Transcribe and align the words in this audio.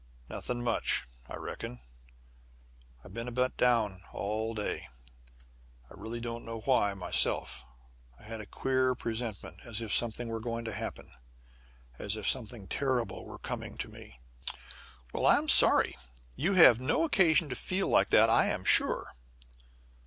"Nothing 0.31 0.63
much, 0.63 1.05
I 1.29 1.35
reckon. 1.35 1.79
I've 3.05 3.13
been 3.13 3.27
a 3.27 3.31
bit 3.31 3.55
down 3.55 4.01
all 4.11 4.55
day. 4.55 4.87
I 5.91 5.93
really 5.93 6.19
don't 6.19 6.43
know 6.43 6.61
why, 6.61 6.95
myself. 6.95 7.63
I've 8.17 8.25
had 8.25 8.41
a 8.41 8.47
queer 8.47 8.95
presentiment, 8.95 9.59
as 9.63 9.79
if 9.79 9.93
something 9.93 10.27
were 10.29 10.39
going 10.39 10.65
to 10.65 10.73
happen. 10.73 11.11
As 11.99 12.15
if 12.15 12.27
something 12.27 12.67
terrible 12.67 13.27
were 13.27 13.37
coming 13.37 13.77
to 13.77 13.89
me." 13.89 14.19
"Well, 15.13 15.27
I'm 15.27 15.47
sorry. 15.47 15.95
You've 16.35 16.79
no 16.81 17.03
occasion 17.03 17.47
to 17.49 17.55
feel 17.55 17.87
like 17.87 18.09
that, 18.09 18.27
I'm 18.27 18.65
sure." 18.65 19.13